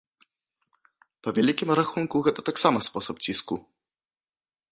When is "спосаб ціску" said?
2.89-3.55